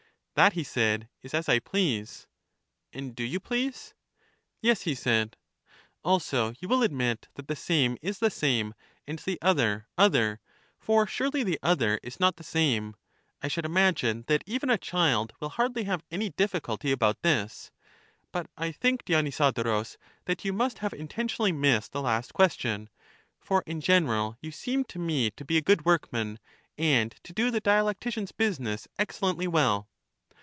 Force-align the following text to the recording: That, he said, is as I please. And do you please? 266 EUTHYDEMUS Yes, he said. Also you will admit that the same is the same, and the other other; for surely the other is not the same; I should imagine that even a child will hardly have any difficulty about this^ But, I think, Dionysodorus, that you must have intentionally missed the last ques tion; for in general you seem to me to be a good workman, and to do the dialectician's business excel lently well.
That, 0.33 0.53
he 0.53 0.63
said, 0.63 1.07
is 1.21 1.33
as 1.35 1.47
I 1.47 1.59
please. 1.59 2.25
And 2.93 3.13
do 3.13 3.23
you 3.23 3.39
please? 3.39 3.93
266 4.63 4.65
EUTHYDEMUS 4.65 4.69
Yes, 4.69 4.81
he 4.81 4.95
said. 4.95 5.37
Also 6.05 6.53
you 6.59 6.67
will 6.69 6.81
admit 6.81 7.27
that 7.35 7.47
the 7.47 7.55
same 7.55 7.95
is 8.01 8.17
the 8.17 8.31
same, 8.31 8.73
and 9.05 9.19
the 9.19 9.37
other 9.41 9.87
other; 9.99 10.39
for 10.79 11.05
surely 11.05 11.43
the 11.43 11.59
other 11.61 11.99
is 12.01 12.19
not 12.19 12.37
the 12.37 12.43
same; 12.45 12.95
I 13.43 13.49
should 13.49 13.65
imagine 13.65 14.23
that 14.27 14.41
even 14.47 14.71
a 14.71 14.79
child 14.79 15.33
will 15.39 15.49
hardly 15.49 15.83
have 15.83 16.03
any 16.09 16.29
difficulty 16.29 16.91
about 16.91 17.21
this^ 17.21 17.69
But, 18.31 18.49
I 18.57 18.71
think, 18.71 19.05
Dionysodorus, 19.05 19.97
that 20.25 20.43
you 20.45 20.53
must 20.53 20.79
have 20.79 20.93
intentionally 20.93 21.51
missed 21.51 21.91
the 21.91 22.01
last 22.01 22.33
ques 22.33 22.55
tion; 22.55 22.89
for 23.41 23.63
in 23.67 23.79
general 23.81 24.37
you 24.41 24.49
seem 24.51 24.85
to 24.85 24.97
me 24.97 25.29
to 25.31 25.45
be 25.45 25.57
a 25.57 25.61
good 25.61 25.85
workman, 25.85 26.39
and 26.79 27.13
to 27.25 27.33
do 27.33 27.51
the 27.51 27.59
dialectician's 27.61 28.31
business 28.31 28.87
excel 28.97 29.35
lently 29.35 29.47
well. 29.47 29.89